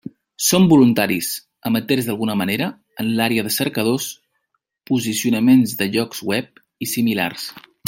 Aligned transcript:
Som 0.43 0.63
voluntaris, 0.69 1.27
amateurs 1.69 2.07
d'alguna 2.07 2.37
manera, 2.39 2.69
en 3.03 3.11
l'àrea 3.19 3.45
de 3.49 3.53
cercadors, 3.57 4.09
posicionaments 4.93 5.77
de 5.83 5.91
llocs 5.97 6.27
web 6.33 6.65
i 6.87 6.91
similars. 6.97 7.49